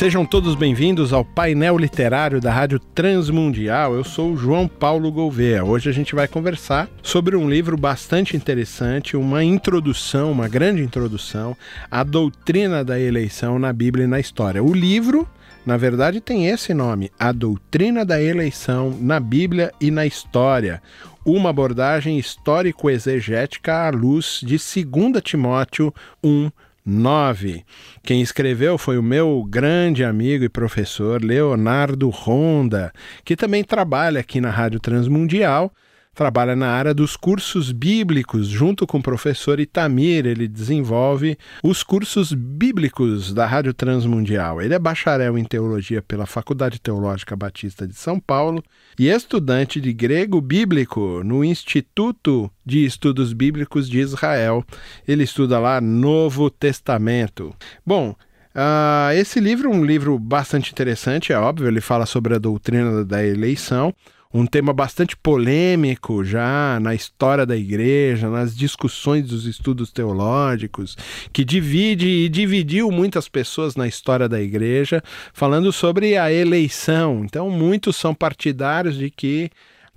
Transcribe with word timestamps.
Sejam 0.00 0.24
todos 0.24 0.54
bem-vindos 0.54 1.12
ao 1.12 1.22
painel 1.22 1.76
literário 1.76 2.40
da 2.40 2.50
Rádio 2.50 2.78
Transmundial. 2.78 3.94
Eu 3.94 4.02
sou 4.02 4.32
o 4.32 4.36
João 4.38 4.66
Paulo 4.66 5.12
Gouveia. 5.12 5.62
Hoje 5.62 5.90
a 5.90 5.92
gente 5.92 6.14
vai 6.14 6.26
conversar 6.26 6.88
sobre 7.02 7.36
um 7.36 7.46
livro 7.46 7.76
bastante 7.76 8.34
interessante, 8.34 9.14
uma 9.14 9.44
introdução, 9.44 10.32
uma 10.32 10.48
grande 10.48 10.82
introdução 10.82 11.54
à 11.90 12.02
doutrina 12.02 12.82
da 12.82 12.98
eleição 12.98 13.58
na 13.58 13.74
Bíblia 13.74 14.06
e 14.06 14.08
na 14.08 14.18
história. 14.18 14.64
O 14.64 14.72
livro, 14.72 15.28
na 15.66 15.76
verdade, 15.76 16.18
tem 16.18 16.46
esse 16.46 16.72
nome: 16.72 17.12
A 17.18 17.30
Doutrina 17.30 18.02
da 18.02 18.22
Eleição 18.22 18.96
na 18.98 19.20
Bíblia 19.20 19.70
e 19.78 19.90
na 19.90 20.06
História. 20.06 20.82
Uma 21.26 21.50
abordagem 21.50 22.18
histórico-exegética 22.18 23.86
à 23.86 23.90
luz 23.90 24.40
de 24.42 24.56
2 24.56 25.22
Timóteo 25.22 25.92
1, 26.24 26.50
9. 26.84 27.64
Quem 28.02 28.20
escreveu 28.20 28.76
foi 28.78 28.98
o 28.98 29.02
meu 29.02 29.44
grande 29.48 30.04
amigo 30.04 30.44
e 30.44 30.48
professor 30.48 31.22
Leonardo 31.22 32.08
Ronda, 32.08 32.92
que 33.24 33.36
também 33.36 33.62
trabalha 33.62 34.20
aqui 34.20 34.40
na 34.40 34.50
Rádio 34.50 34.80
Transmundial 34.80 35.72
trabalha 36.20 36.54
na 36.54 36.68
área 36.68 36.92
dos 36.92 37.16
cursos 37.16 37.72
bíblicos. 37.72 38.46
Junto 38.46 38.86
com 38.86 38.98
o 38.98 39.02
professor 39.02 39.58
Itamir, 39.58 40.26
ele 40.26 40.46
desenvolve 40.46 41.38
os 41.64 41.82
cursos 41.82 42.34
bíblicos 42.34 43.32
da 43.32 43.46
Rádio 43.46 43.72
Transmundial. 43.72 44.60
Ele 44.60 44.74
é 44.74 44.78
bacharel 44.78 45.38
em 45.38 45.44
teologia 45.44 46.02
pela 46.02 46.26
Faculdade 46.26 46.78
Teológica 46.78 47.34
Batista 47.34 47.86
de 47.86 47.94
São 47.94 48.20
Paulo 48.20 48.62
e 48.98 49.08
estudante 49.08 49.80
de 49.80 49.94
grego 49.94 50.42
bíblico 50.42 51.22
no 51.24 51.42
Instituto 51.42 52.50
de 52.66 52.84
Estudos 52.84 53.32
Bíblicos 53.32 53.88
de 53.88 54.00
Israel. 54.00 54.62
Ele 55.08 55.24
estuda 55.24 55.58
lá 55.58 55.80
Novo 55.80 56.50
Testamento. 56.50 57.56
Bom, 57.84 58.14
Uh, 58.52 59.14
esse 59.14 59.38
livro 59.38 59.70
é 59.70 59.72
um 59.72 59.84
livro 59.84 60.18
bastante 60.18 60.72
interessante, 60.72 61.32
é 61.32 61.38
óbvio, 61.38 61.68
ele 61.68 61.80
fala 61.80 62.04
sobre 62.04 62.34
a 62.34 62.38
doutrina 62.38 63.04
da 63.04 63.24
eleição 63.24 63.94
um 64.32 64.46
tema 64.46 64.72
bastante 64.72 65.16
polêmico 65.16 66.24
já 66.24 66.78
na 66.80 66.94
história 66.94 67.44
da 67.44 67.56
igreja, 67.56 68.30
nas 68.30 68.56
discussões 68.56 69.26
dos 69.26 69.44
estudos 69.44 69.90
teológicos, 69.90 70.96
que 71.32 71.44
divide 71.44 72.06
e 72.06 72.28
dividiu 72.28 72.90
muitas 72.90 73.28
pessoas 73.28 73.74
na 73.74 73.88
história 73.88 74.28
da 74.28 74.40
igreja, 74.40 75.02
falando 75.32 75.72
sobre 75.72 76.16
a 76.16 76.32
eleição. 76.32 77.22
Então, 77.24 77.50
muitos 77.50 77.96
são 77.96 78.14
partidários 78.14 78.96
de 78.96 79.10
que 79.10 79.50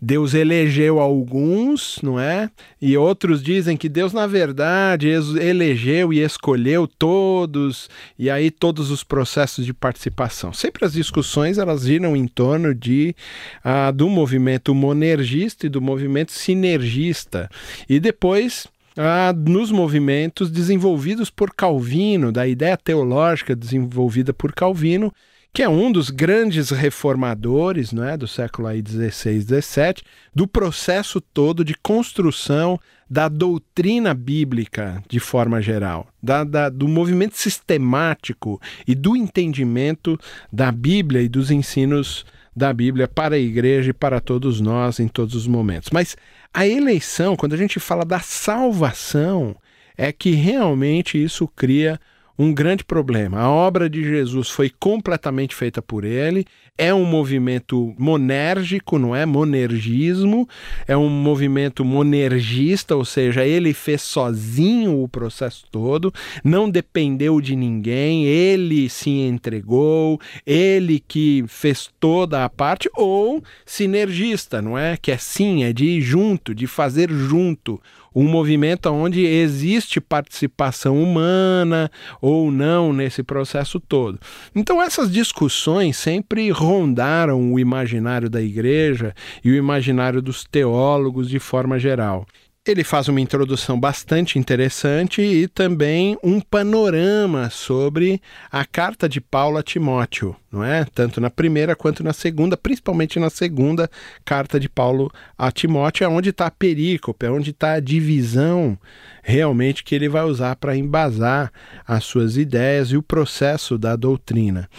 Deus 0.06 0.34
elegeu 0.34 1.00
alguns, 1.00 1.98
não 2.04 2.20
é? 2.20 2.50
E 2.82 2.98
outros 2.98 3.42
dizem 3.42 3.78
que 3.78 3.88
Deus, 3.88 4.12
na 4.12 4.28
verdade, 4.28 5.08
elegeu 5.08 6.12
e 6.12 6.20
escolheu 6.20 6.86
todos, 6.86 7.90
e 8.20 8.30
aí 8.30 8.52
todos 8.52 8.92
os 8.92 9.02
processos 9.02 9.66
de 9.66 9.74
participação. 9.74 10.52
Sempre 10.52 10.84
as 10.84 10.92
discussões 10.92 11.58
elas 11.58 11.84
giram 11.84 12.18
em 12.18 12.28
torno 12.28 12.76
de 12.76 13.16
ah, 13.64 13.92
do 13.92 14.10
movimento 14.10 14.76
monergista 14.76 15.68
e 15.68 15.70
do 15.70 15.82
movimento 15.82 16.34
sinergista. 16.34 17.50
E 17.88 17.98
depois 17.98 18.68
ah, 18.98 19.34
nos 19.34 19.72
movimentos 19.72 20.52
desenvolvidos 20.52 21.30
por 21.30 21.54
Calvino, 21.56 22.30
da 22.30 22.46
ideia 22.46 22.76
teológica 22.76 23.56
desenvolvida 23.56 24.34
por 24.34 24.52
Calvino, 24.52 25.14
que 25.54 25.62
é 25.62 25.70
um 25.70 25.92
dos 25.92 26.10
grandes 26.10 26.72
reformadores 26.72 27.94
né, 27.94 28.18
do 28.18 28.28
século 28.28 28.68
XVI 28.70 29.38
e 29.38 29.42
XVII, 29.42 29.96
do 30.34 30.48
processo 30.48 31.22
todo 31.22 31.64
de 31.64 31.76
construção 31.76 32.80
da 33.08 33.30
doutrina 33.30 34.16
bíblica 34.16 35.04
de 35.08 35.20
forma 35.20 35.62
geral, 35.62 36.08
da, 36.22 36.44
da, 36.44 36.70
do 36.70 36.88
movimento 36.88 37.38
sistemático 37.38 38.60
e 38.88 38.96
do 38.96 39.16
entendimento 39.16 40.20
da 40.52 40.72
Bíblia 40.72 41.22
e 41.22 41.30
dos 41.30 41.52
ensinos 41.52 42.26
da 42.56 42.74
Bíblia 42.74 43.08
para 43.08 43.36
a 43.36 43.40
igreja 43.40 43.92
e 43.92 43.94
para 43.94 44.20
todos 44.20 44.60
nós 44.60 45.00
em 45.00 45.08
todos 45.08 45.36
os 45.36 45.46
momentos. 45.46 45.92
Mas 45.92 46.18
a 46.52 46.66
eleição, 46.66 47.36
quando 47.36 47.54
a 47.54 47.58
gente 47.58 47.80
fala 47.80 48.04
da 48.04 48.20
salvação, 48.20 49.56
é 49.96 50.12
que 50.12 50.32
realmente 50.32 51.24
isso 51.24 51.48
cria 51.48 52.00
um 52.38 52.54
grande 52.54 52.84
problema. 52.84 53.40
A 53.40 53.50
obra 53.50 53.90
de 53.90 54.04
Jesus 54.04 54.50
foi 54.50 54.70
completamente 54.70 55.54
feita 55.54 55.82
por 55.82 56.04
ele, 56.04 56.46
é 56.76 56.92
um 56.92 57.06
movimento 57.06 57.94
monérgico, 58.00 58.98
não 58.98 59.16
é? 59.16 59.26
Monergismo, 59.26 60.48
é 60.88 60.98
um 60.98 61.10
movimento 61.10 61.86
monergista, 61.86 62.96
ou 62.96 63.06
seja, 63.06 63.46
ele 63.46 63.74
fez 63.74 64.02
sozinho 64.02 65.04
o 65.04 65.08
processo 65.08 65.66
todo, 65.70 66.12
não 66.44 66.70
dependeu 66.70 67.40
de 67.40 67.56
ninguém, 67.56 68.26
ele 68.26 68.90
se 68.90 69.12
entregou, 69.12 70.20
ele 70.46 71.04
que 71.08 71.46
fez 71.48 71.90
toda 72.00 72.44
a 72.44 72.50
parte, 72.50 72.90
ou 72.96 73.44
sinergista, 73.66 74.62
não 74.62 74.78
é? 74.78 74.98
Que 74.98 75.12
é 75.12 75.18
sim, 75.18 75.64
é 75.64 75.72
de 75.72 75.86
ir 75.86 76.02
junto, 76.02 76.56
de 76.56 76.66
fazer 76.66 77.12
junto 77.12 77.80
um 78.16 78.28
movimento 78.28 78.90
onde 78.90 79.26
existe 79.26 80.00
participação 80.00 81.02
humana 81.02 81.92
ou 82.22 82.52
não 82.52 82.94
nesse 82.94 83.24
processo 83.24 83.80
todo. 83.80 84.20
Então 84.56 84.82
essas 84.82 85.12
discussões 85.12 85.98
sempre 85.98 86.50
rondaram 86.50 87.54
o 87.54 87.60
imaginário 87.60 88.30
da 88.30 88.42
igreja 88.42 89.14
e 89.44 89.52
o 89.52 89.56
imaginário 89.56 90.22
dos 90.22 90.44
teólogos 90.44 91.30
de 91.30 91.40
forma 91.40 91.80
geral. 91.80 92.26
Ele 92.66 92.82
faz 92.86 93.10
uma 93.10 93.20
introdução 93.20 93.78
bastante 93.78 94.40
interessante 94.40 95.22
e 95.22 95.50
também 95.50 96.18
um 96.24 96.40
panorama 96.40 97.50
sobre 97.50 98.22
a 98.50 98.64
carta 98.64 99.10
de 99.10 99.20
Paulo 99.20 99.58
a 99.58 99.64
Timóteo, 99.64 100.34
não 100.50 100.64
é? 100.64 100.86
Tanto 100.86 101.20
na 101.20 101.30
primeira 101.30 101.76
quanto 101.76 102.06
na 102.06 102.14
segunda, 102.14 102.56
principalmente 102.56 103.20
na 103.20 103.30
segunda 103.30 103.92
carta 104.24 104.58
de 104.62 104.70
Paulo 104.70 105.12
a 105.38 105.52
Timóteo, 105.52 106.06
é 106.06 106.08
onde 106.08 106.30
está 106.30 106.46
a 106.46 106.52
perícope, 106.52 107.26
é 107.26 107.30
onde 107.30 107.50
está 107.50 107.74
a 107.74 107.80
divisão 107.82 108.80
realmente 109.24 109.84
que 109.84 109.96
ele 109.96 110.10
vai 110.10 110.24
usar 110.24 110.56
para 110.58 110.76
embasar 110.76 111.52
as 111.88 112.04
suas 112.04 112.38
ideias 112.38 112.90
e 112.90 112.98
o 112.98 113.02
processo 113.02 113.78
da 113.78 113.96
doutrina 113.96 114.70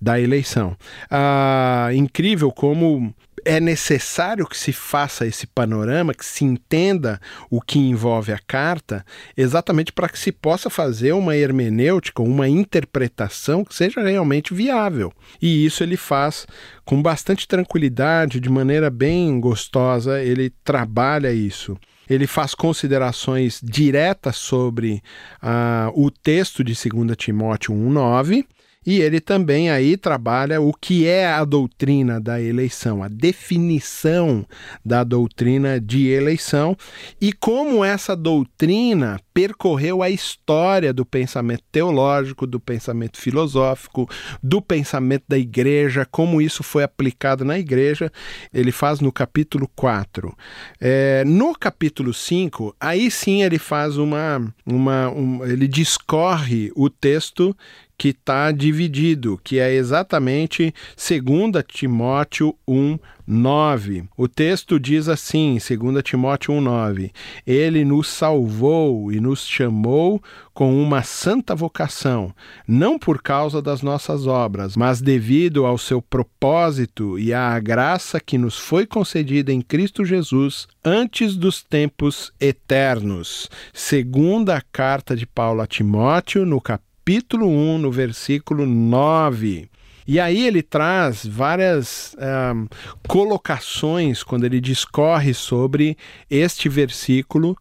da 0.00 0.20
eleição. 0.20 0.76
Ah, 1.10 1.88
incrível 1.94 2.52
como 2.52 3.14
é 3.46 3.60
necessário 3.60 4.44
que 4.44 4.58
se 4.58 4.72
faça 4.72 5.24
esse 5.24 5.46
panorama, 5.46 6.12
que 6.12 6.26
se 6.26 6.44
entenda 6.44 7.20
o 7.48 7.60
que 7.60 7.78
envolve 7.78 8.32
a 8.32 8.40
carta, 8.44 9.06
exatamente 9.36 9.92
para 9.92 10.08
que 10.08 10.18
se 10.18 10.32
possa 10.32 10.68
fazer 10.68 11.12
uma 11.12 11.36
hermenêutica, 11.36 12.22
uma 12.22 12.48
interpretação 12.48 13.64
que 13.64 13.72
seja 13.72 14.02
realmente 14.02 14.52
viável. 14.52 15.12
E 15.40 15.64
isso 15.64 15.84
ele 15.84 15.96
faz 15.96 16.44
com 16.84 17.00
bastante 17.00 17.46
tranquilidade, 17.46 18.40
de 18.40 18.50
maneira 18.50 18.90
bem 18.90 19.38
gostosa, 19.38 20.20
ele 20.20 20.50
trabalha 20.64 21.32
isso 21.32 21.78
ele 22.08 22.26
faz 22.26 22.54
considerações 22.54 23.60
diretas 23.62 24.36
sobre 24.36 25.02
uh, 25.42 25.90
o 25.94 26.10
texto 26.10 26.62
de 26.62 26.72
2 26.74 27.16
Timóteo 27.16 27.74
1,9 27.74 28.44
E 28.86 29.00
ele 29.00 29.20
também 29.20 29.68
aí 29.68 29.96
trabalha 29.96 30.60
o 30.60 30.72
que 30.72 31.06
é 31.06 31.26
a 31.26 31.44
doutrina 31.44 32.20
da 32.20 32.40
eleição, 32.40 33.02
a 33.02 33.08
definição 33.08 34.46
da 34.84 35.02
doutrina 35.02 35.80
de 35.80 36.06
eleição 36.06 36.76
e 37.20 37.32
como 37.32 37.84
essa 37.84 38.14
doutrina 38.14 39.20
percorreu 39.36 40.02
a 40.02 40.08
história 40.08 40.94
do 40.94 41.04
pensamento 41.04 41.62
teológico, 41.70 42.46
do 42.46 42.58
pensamento 42.58 43.18
filosófico, 43.18 44.08
do 44.42 44.62
pensamento 44.62 45.24
da 45.28 45.36
igreja, 45.36 46.06
como 46.10 46.40
isso 46.40 46.62
foi 46.62 46.82
aplicado 46.82 47.44
na 47.44 47.58
igreja. 47.58 48.10
Ele 48.50 48.72
faz 48.72 49.00
no 49.00 49.12
capítulo 49.12 49.68
4. 49.76 50.34
É, 50.80 51.22
no 51.26 51.54
capítulo 51.54 52.14
5, 52.14 52.74
aí 52.80 53.10
sim 53.10 53.42
ele 53.42 53.58
faz 53.58 53.98
uma. 53.98 54.42
uma 54.64 55.10
um, 55.10 55.44
ele 55.44 55.68
discorre 55.68 56.72
o 56.74 56.88
texto 56.88 57.54
que 57.98 58.08
está 58.08 58.52
dividido, 58.52 59.40
que 59.42 59.58
é 59.58 59.72
exatamente 59.72 60.74
2 60.96 61.64
Timóteo 61.66 62.54
1, 62.68 62.98
9. 63.26 64.04
O 64.16 64.28
texto 64.28 64.78
diz 64.78 65.08
assim, 65.08 65.58
2 65.58 66.02
Timóteo 66.02 66.54
1, 66.54 66.60
9: 66.60 67.12
Ele 67.46 67.84
nos 67.84 68.08
salvou 68.08 69.10
e 69.10 69.18
nos 69.18 69.46
chamou 69.46 70.22
com 70.54 70.80
uma 70.80 71.02
santa 71.02 71.54
vocação, 71.54 72.32
não 72.66 72.98
por 72.98 73.20
causa 73.20 73.60
das 73.60 73.82
nossas 73.82 74.26
obras, 74.26 74.76
mas 74.76 75.00
devido 75.00 75.66
ao 75.66 75.76
seu 75.76 76.00
propósito 76.00 77.18
e 77.18 77.32
à 77.34 77.58
graça 77.58 78.20
que 78.20 78.38
nos 78.38 78.58
foi 78.58 78.86
concedida 78.86 79.52
em 79.52 79.60
Cristo 79.60 80.04
Jesus 80.04 80.68
antes 80.84 81.36
dos 81.36 81.62
tempos 81.62 82.32
eternos. 82.40 83.50
Segunda 83.72 84.62
carta 84.72 85.16
de 85.16 85.26
Paulo 85.26 85.60
a 85.60 85.66
Timóteo, 85.66 86.46
no 86.46 86.60
capítulo 86.60 86.86
capítulo 87.06 87.46
1, 87.48 87.78
no 87.78 87.92
versículo 87.92 88.66
9. 88.66 89.70
E 90.08 90.18
aí 90.18 90.44
ele 90.44 90.60
traz 90.60 91.24
várias 91.24 92.16
um, 92.18 92.66
colocações 93.06 94.24
quando 94.24 94.42
ele 94.42 94.60
discorre 94.60 95.32
sobre 95.32 95.96
este 96.28 96.68
versículo 96.68 97.56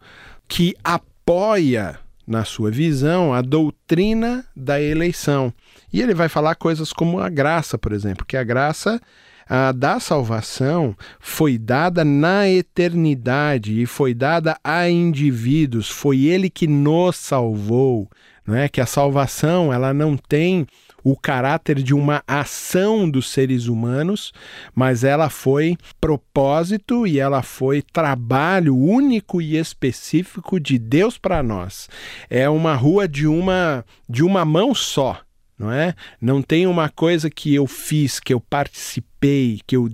que 0.48 0.76
apoia, 0.84 2.00
na 2.26 2.44
sua 2.44 2.72
visão, 2.72 3.36
a 3.36 3.42
doutrina 3.44 4.44
da 4.56 4.82
eleição. 4.82 5.54
E 5.94 6.02
ele 6.02 6.16
vai 6.16 6.28
falar 6.28 6.56
coisas 6.56 6.92
como 6.92 7.20
a 7.20 7.30
graça, 7.30 7.78
por 7.78 7.92
exemplo, 7.92 8.26
que 8.26 8.38
a 8.38 8.44
graça 8.44 9.00
a 9.48 9.72
da 9.72 10.00
salvação 10.00 10.96
foi 11.20 11.58
dada 11.58 12.04
na 12.04 12.50
eternidade 12.50 13.82
e 13.82 13.86
foi 13.86 14.14
dada 14.14 14.58
a 14.64 14.90
indivíduos, 14.90 15.90
foi 15.90 16.26
ele 16.26 16.50
que 16.50 16.68
nos 16.68 17.16
salvou 17.16 18.10
não 18.46 18.56
é? 18.56 18.70
Que 18.70 18.80
a 18.80 18.86
salvação 18.86 19.74
ela 19.74 19.94
não 19.94 20.16
tem 20.16 20.68
o 21.04 21.16
caráter 21.16 21.82
de 21.82 21.94
uma 21.94 22.24
ação 22.28 23.10
dos 23.10 23.30
seres 23.30 23.68
humanos, 23.68 24.32
mas 24.74 25.04
ela 25.04 25.30
foi 25.30 25.78
propósito 26.00 27.06
e 27.06 27.20
ela 27.20 27.42
foi 27.42 27.82
trabalho 27.82 28.76
único 28.76 29.42
e 29.42 29.56
específico 29.56 30.60
de 30.60 30.80
Deus 30.80 31.18
para 31.18 31.44
nós. 31.44 31.90
É 32.30 32.50
uma 32.50 32.76
rua 32.76 33.08
de 33.08 33.28
uma 33.28 33.86
de 34.08 34.24
uma 34.24 34.46
mão 34.46 34.74
só 34.74 35.25
não 35.57 35.72
é? 35.72 35.94
Não 36.19 36.42
tem 36.42 36.68
uma 36.68 36.90
coisa 36.90 37.30
que 37.30 37.56
eu 37.56 37.66
fiz, 37.66 38.19
que 38.19 38.34
eu 38.34 38.40
participei, 38.40 39.60
que 39.66 39.75
eu 39.75 39.90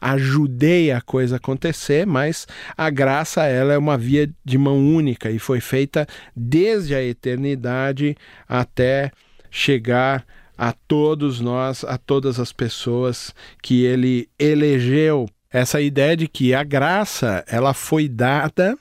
ajudei 0.00 0.90
a 0.90 1.00
coisa 1.00 1.36
acontecer, 1.36 2.06
mas 2.06 2.46
a 2.76 2.90
graça 2.90 3.44
ela 3.44 3.72
é 3.72 3.78
uma 3.78 3.96
via 3.96 4.30
de 4.44 4.58
mão 4.58 4.76
única 4.76 5.30
e 5.30 5.38
foi 5.38 5.60
feita 5.60 6.06
desde 6.36 6.94
a 6.94 7.02
eternidade 7.02 8.16
até 8.48 9.10
chegar 9.50 10.26
a 10.58 10.72
todos 10.72 11.40
nós, 11.40 11.84
a 11.84 11.96
todas 11.96 12.38
as 12.38 12.52
pessoas 12.52 13.34
que 13.62 13.84
ele 13.84 14.28
elegeu. 14.38 15.28
Essa 15.50 15.80
ideia 15.80 16.16
de 16.16 16.26
que 16.26 16.52
a 16.52 16.64
graça 16.64 17.44
ela 17.46 17.72
foi 17.72 18.08
dada 18.08 18.76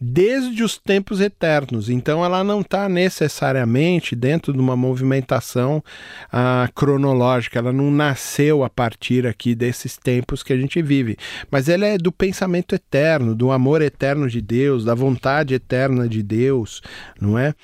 desde 0.00 0.62
os 0.62 0.78
tempos 0.78 1.20
eternos. 1.20 1.88
Então, 1.88 2.24
ela 2.24 2.44
não 2.44 2.60
está 2.60 2.88
necessariamente 2.88 4.14
dentro 4.14 4.52
de 4.52 4.58
uma 4.58 4.76
movimentação 4.76 5.82
ah, 6.30 6.68
cronológica, 6.74 7.58
ela 7.58 7.72
não 7.72 7.90
nasceu 7.90 8.62
a 8.62 8.70
partir 8.70 9.26
aqui 9.26 9.54
desses 9.54 9.96
tempos 9.96 10.42
que 10.42 10.52
a 10.52 10.56
gente 10.56 10.80
vive, 10.82 11.16
mas 11.50 11.68
ela 11.68 11.86
é 11.86 11.96
do 11.98 12.12
pensamento 12.12 12.74
eterno, 12.74 13.34
do 13.34 13.50
amor 13.50 13.82
eterno 13.82 14.28
de 14.28 14.40
Deus, 14.40 14.84
da 14.84 14.94
vontade 14.94 15.54
eterna 15.54 16.08
de 16.08 16.22
Deus, 16.22 16.82
não 17.20 17.38
é? 17.38 17.54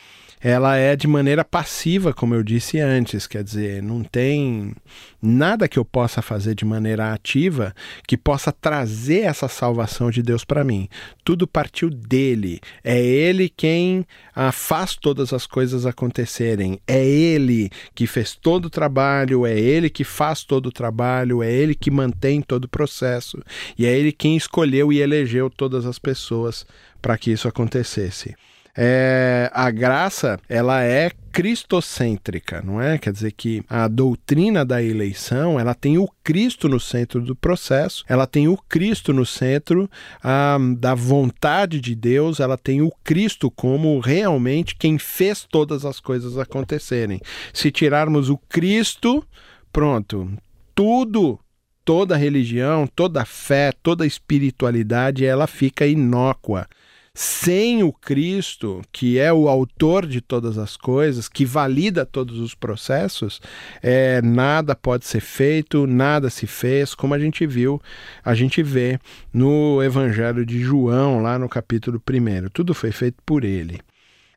Ela 0.43 0.77
é 0.77 0.97
de 0.97 1.07
maneira 1.07 1.45
passiva, 1.45 2.13
como 2.13 2.35
eu 2.35 2.43
disse 2.43 2.81
antes, 2.81 3.29
quer 3.29 3.45
dizer, 3.45 3.81
não 3.81 4.03
tem 4.03 4.75
nada 5.23 5.69
que 5.69 5.79
eu 5.79 5.85
possa 5.85 6.21
fazer 6.21 6.57
de 6.57 6.65
maneira 6.65 7.13
ativa 7.13 7.73
que 8.09 8.17
possa 8.17 8.51
trazer 8.51 9.21
essa 9.21 9.47
salvação 9.47 10.11
de 10.11 10.21
Deus 10.21 10.45
para 10.45 10.65
mim. 10.65 10.89
Tudo 11.23 11.47
partiu 11.47 11.89
dele. 11.89 12.59
É 12.83 13.01
ele 13.01 13.49
quem 13.49 14.05
ah, 14.35 14.51
faz 14.51 14.97
todas 14.97 15.33
as 15.33 15.47
coisas 15.47 15.87
acontecerem. 15.87 16.81
É 16.89 17.07
ele 17.07 17.71
que 17.95 18.09
fez 18.09 18.35
todo 18.35 18.67
o 18.67 18.71
trabalho, 18.71 19.47
é 19.47 19.57
ele 19.57 19.89
que 19.89 20.03
faz 20.03 20.43
todo 20.43 20.67
o 20.67 20.73
trabalho, 20.73 21.41
é 21.41 21.53
ele 21.53 21.77
que 21.77 21.91
mantém 21.91 22.43
todo 22.43 22.65
o 22.65 22.69
processo 22.69 23.41
e 23.79 23.87
é 23.87 23.97
ele 23.97 24.11
quem 24.11 24.37
escolheu 24.37 24.93
e 24.93 25.01
elegeu 25.01 25.49
todas 25.49 25.87
as 25.87 26.01
pessoas 26.01 26.67
para 27.01 27.17
que 27.17 27.31
isso 27.31 27.47
acontecesse 27.47 28.35
é, 28.77 29.51
a 29.53 29.71
graça 29.71 30.39
ela 30.49 30.83
é 30.83 31.11
cristocêntrica, 31.31 32.63
não 32.63 32.81
é? 32.81 32.99
Quer 32.99 33.13
dizer 33.13 33.33
que 33.33 33.63
a 33.69 33.89
doutrina 33.89 34.65
da 34.65 34.83
eleição 34.83 35.59
ela 35.59 35.75
tem 35.75 35.97
o 35.97 36.09
Cristo 36.23 36.69
no 36.69 36.79
centro 36.79 37.23
do 37.23 37.35
processo, 37.35 38.05
ela 38.07 38.27
tem 38.27 38.49
o 38.49 38.57
Cristo 38.57 39.13
no 39.13 39.25
centro 39.25 39.91
da 40.79 40.95
vontade 40.95 41.81
de 41.81 41.95
Deus, 41.95 42.39
ela 42.39 42.59
tem 42.59 42.83
o 42.83 42.93
Cristo 43.03 43.51
como 43.51 43.99
realmente 43.99 44.77
quem 44.77 44.99
fez 44.99 45.47
todas 45.51 45.85
as 45.87 46.01
coisas 46.01 46.37
acontecerem. 46.39 47.21
Se 47.53 47.71
tirarmos 47.71 48.29
o 48.29 48.37
Cristo, 48.37 49.27
pronto, 49.73 50.31
tudo 50.75 51.39
toda 51.85 52.17
religião, 52.17 52.87
toda 52.87 53.25
fé, 53.25 53.73
toda 53.83 54.07
espiritualidade, 54.07 55.25
ela 55.27 55.47
fica 55.47 55.87
inócua. 55.87 56.67
Sem 57.15 57.83
o 57.83 57.93
Cristo, 57.93 58.81
que 58.91 59.19
é 59.19 59.31
o 59.31 59.47
autor 59.47 60.07
de 60.07 60.23
todas 60.23 60.57
as 60.57 60.79
coisas, 60.79 61.29
que 61.29 61.45
valida 61.45 62.07
todos 62.07 62.39
os 62.39 62.55
processos, 62.55 63.39
é, 63.83 64.23
nada 64.23 64.75
pode 64.75 65.05
ser 65.05 65.21
feito, 65.21 65.87
nada 65.87 66.31
se 66.31 66.47
fez, 66.47 66.95
como 66.95 67.13
a 67.13 67.19
gente 67.19 67.47
viu, 67.47 67.81
a 68.25 68.35
gente 68.35 68.63
vê 68.63 68.99
no 69.31 69.83
Evangelho 69.83 70.47
de 70.47 70.59
João, 70.61 71.21
lá 71.21 71.39
no 71.39 71.51
capítulo 71.51 72.03
1. 72.09 72.49
Tudo 72.49 72.73
foi 72.73 72.93
feito 72.93 73.23
por 73.27 73.45
ele. 73.45 73.81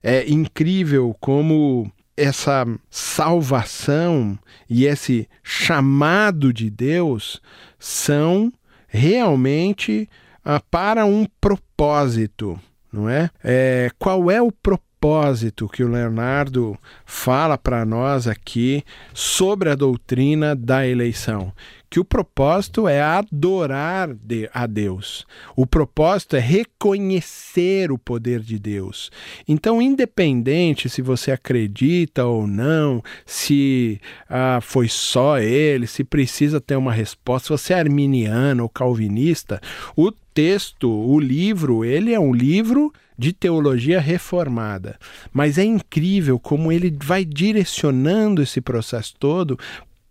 É 0.04 0.30
incrível 0.30 1.16
como 1.22 1.90
essa 2.18 2.66
salvação 2.90 4.38
e 4.70 4.86
esse 4.86 5.30
chamado 5.42 6.52
de 6.52 6.70
Deus 6.70 7.42
são 7.80 8.52
realmente 8.88 10.10
para 10.70 11.06
um 11.06 11.26
propósito, 11.42 12.60
não 12.92 13.10
é? 13.10 13.30
é? 13.44 13.90
Qual 13.98 14.30
é 14.30 14.42
o 14.42 14.52
propósito 14.52 14.95
que 15.72 15.84
o 15.84 15.88
Leonardo 15.88 16.76
fala 17.06 17.58
para 17.58 17.86
nós 17.86 18.28
aqui 18.28 18.84
sobre 19.14 19.70
a 19.70 19.76
doutrina 19.76 20.56
da 20.56 20.88
eleição? 20.88 21.54
que 21.90 22.00
o 22.00 22.04
propósito 22.04 22.90
é 22.90 23.02
adorar 23.02 24.10
a 24.54 24.68
Deus. 24.68 25.26
O 25.56 25.66
propósito 25.66 26.36
é 26.36 26.40
reconhecer 26.40 27.90
o 27.90 27.98
poder 27.98 28.42
de 28.42 28.60
Deus. 28.60 29.10
Então, 29.48 29.82
independente 29.82 30.90
se 30.90 31.02
você 31.02 31.32
acredita 31.32 32.26
ou 32.26 32.48
não, 32.48 33.02
se 33.26 34.02
ah, 34.28 34.60
foi 34.62 34.90
só 34.90 35.38
ele, 35.40 35.88
se 35.88 36.04
precisa 36.04 36.60
ter 36.60 36.76
uma 36.76 36.92
resposta, 36.92 37.46
se 37.46 37.64
você 37.64 37.74
é 37.74 37.80
arminiano 37.80 38.64
ou 38.64 38.70
calvinista, 38.70 39.62
o 39.96 40.12
texto, 40.12 40.90
o 40.90 41.18
livro, 41.18 41.86
ele 41.86 42.14
é 42.14 42.20
um 42.20 42.34
livro 42.34 42.92
de 43.18 43.34
teologia 43.34 44.00
reformada. 44.00 44.98
Mas 45.32 45.58
é 45.58 45.64
incrível 45.64 46.40
como 46.40 46.72
ele 46.72 46.96
vai 47.04 47.24
direcionando 47.26 48.42
esse 48.42 48.62
processo 48.62 49.14
todo 49.20 49.58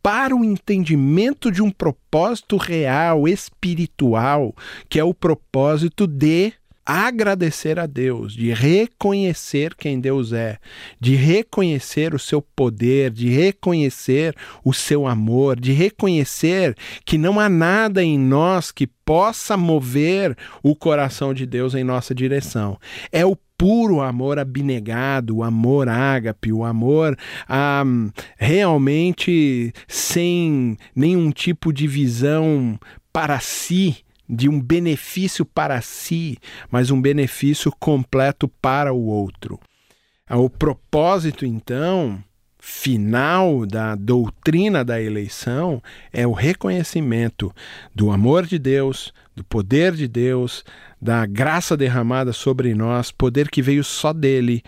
para 0.03 0.37
o 0.37 0.45
entendimento 0.45 1.51
de 1.51 1.63
um 1.63 1.71
propósito 1.71 2.59
real, 2.59 3.27
espiritual, 3.27 4.55
que 4.87 5.01
é 5.01 5.05
o 5.05 5.15
propósito 5.15 6.07
de 6.07 6.53
agradecer 6.85 7.79
a 7.79 7.87
Deus, 7.87 8.35
de 8.35 8.53
reconhecer 8.53 9.75
quem 9.75 10.01
Deus 10.01 10.33
é, 10.33 10.59
de 11.01 11.15
reconhecer 11.15 12.15
o 12.15 12.19
seu 12.19 12.43
poder, 12.43 13.11
de 13.11 13.29
reconhecer 13.29 14.35
o 14.65 14.73
seu 14.73 15.07
amor, 15.07 15.59
de 15.59 15.73
reconhecer 15.73 16.77
que 17.05 17.17
não 17.17 17.41
há 17.41 17.49
nada 17.49 18.03
em 18.03 18.19
nós 18.19 18.71
que 18.71 18.87
possa 18.87 19.57
mover 19.57 20.37
o 20.63 20.75
coração 20.75 21.33
de 21.33 21.47
Deus 21.47 21.75
em 21.75 21.85
nossa 21.85 22.15
direção. 22.15 22.79
É 23.11 23.25
o 23.25 23.37
puro 23.57 24.01
amor 24.01 24.39
abnegado, 24.39 25.37
o 25.37 25.43
amor 25.43 25.89
ágape, 25.89 26.53
o 26.53 26.65
amor 26.65 27.17
ah, 27.49 27.85
realmente 28.37 29.73
sem 29.89 30.77
nenhum 30.95 31.31
tipo 31.31 31.73
de 31.73 31.87
visão 31.87 32.79
para 33.13 33.39
si, 33.39 34.04
de 34.29 34.49
um 34.49 34.61
benefício 34.61 35.45
para 35.45 35.81
si, 35.81 36.39
mas 36.71 36.91
um 36.91 37.01
benefício 37.01 37.73
completo 37.79 38.49
para 38.49 38.93
o 38.93 39.07
outro. 39.07 39.61
O 40.31 40.49
propósito, 40.49 41.45
então, 41.45 42.23
final 42.59 43.67
da 43.67 43.95
doutrina 43.95 44.83
da 44.83 45.01
eleição 45.01 45.83
é 46.11 46.27
o 46.27 46.33
reconhecimento 46.33 47.55
do 47.95 48.11
amor 48.11 48.47
de 48.47 48.59
Deus, 48.59 49.13
do 49.37 49.45
poder 49.45 49.93
de 49.93 50.09
Deus, 50.09 50.65
da 51.01 51.27
graça 51.27 51.77
derramada 51.77 52.33
sobre 52.33 52.75
nós, 52.75 53.11
poder 53.11 53.51
que 53.51 53.61
veio 53.61 53.85
só 53.85 54.15
dele, 54.15 54.63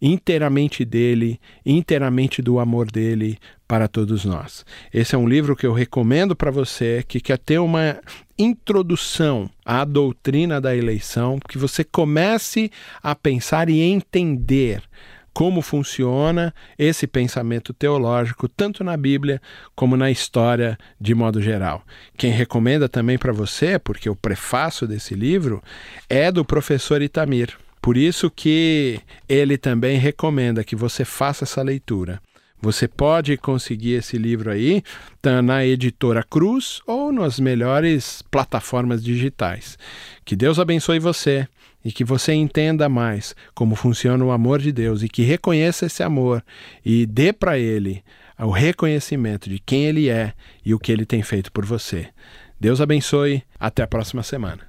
inteiramente 0.00 0.84
dele, 0.84 1.40
inteiramente 1.64 2.40
do 2.40 2.58
amor 2.58 2.90
dele 2.90 3.38
para 3.68 3.86
todos 3.86 4.24
nós. 4.24 4.64
Esse 4.92 5.14
é 5.14 5.18
um 5.18 5.28
livro 5.28 5.54
que 5.54 5.66
eu 5.66 5.72
recomendo 5.72 6.34
para 6.34 6.50
você 6.50 7.04
que 7.06 7.20
quer 7.20 7.38
ter 7.38 7.58
uma 7.58 7.98
introdução 8.38 9.50
à 9.64 9.84
doutrina 9.84 10.60
da 10.60 10.74
eleição, 10.74 11.38
que 11.48 11.58
você 11.58 11.84
comece 11.84 12.70
a 13.02 13.14
pensar 13.14 13.68
e 13.68 13.80
entender 13.80 14.82
como 15.32 15.62
funciona 15.62 16.52
esse 16.78 17.06
pensamento 17.06 17.72
teológico, 17.72 18.48
tanto 18.48 18.82
na 18.82 18.96
Bíblia 18.96 19.40
como 19.74 19.96
na 19.96 20.10
história 20.10 20.76
de 21.00 21.14
modo 21.14 21.40
geral. 21.40 21.84
Quem 22.16 22.32
recomenda 22.32 22.88
também 22.88 23.16
para 23.16 23.32
você, 23.32 23.78
porque 23.78 24.10
o 24.10 24.16
prefácio 24.16 24.86
desse 24.86 25.14
livro 25.14 25.62
é 26.08 26.32
do 26.32 26.44
professor 26.44 27.00
Itamir. 27.00 27.56
Por 27.80 27.96
isso 27.96 28.30
que 28.30 29.00
ele 29.28 29.56
também 29.56 29.98
recomenda 29.98 30.64
que 30.64 30.76
você 30.76 31.04
faça 31.04 31.44
essa 31.44 31.62
leitura. 31.62 32.20
Você 32.62 32.86
pode 32.86 33.38
conseguir 33.38 33.92
esse 33.92 34.18
livro 34.18 34.50
aí 34.50 34.82
tá 35.22 35.40
na 35.40 35.64
editora 35.64 36.22
Cruz 36.22 36.82
ou 36.86 37.10
nas 37.10 37.40
melhores 37.40 38.22
plataformas 38.30 39.02
digitais. 39.02 39.78
Que 40.26 40.36
Deus 40.36 40.58
abençoe 40.58 40.98
você 40.98 41.48
e 41.82 41.90
que 41.90 42.04
você 42.04 42.34
entenda 42.34 42.86
mais 42.86 43.34
como 43.54 43.74
funciona 43.74 44.22
o 44.22 44.30
amor 44.30 44.60
de 44.60 44.72
Deus 44.72 45.02
e 45.02 45.08
que 45.08 45.22
reconheça 45.22 45.86
esse 45.86 46.02
amor 46.02 46.44
e 46.84 47.06
dê 47.06 47.32
para 47.32 47.58
ele 47.58 48.02
o 48.38 48.50
reconhecimento 48.50 49.48
de 49.48 49.58
quem 49.58 49.86
ele 49.86 50.10
é 50.10 50.34
e 50.64 50.74
o 50.74 50.78
que 50.78 50.92
ele 50.92 51.06
tem 51.06 51.22
feito 51.22 51.50
por 51.50 51.64
você. 51.64 52.08
Deus 52.60 52.80
abençoe. 52.80 53.42
Até 53.58 53.82
a 53.82 53.86
próxima 53.86 54.22
semana. 54.22 54.68